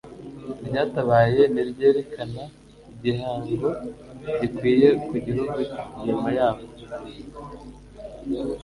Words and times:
iryatabaye 0.61 1.41
n'iryerekana 1.53 2.43
igihango 2.91 3.69
gikwiye 4.39 4.89
ku 5.07 5.15
gihugu 5.25 5.57
nyuma 6.05 6.27
yaho. 6.37 6.63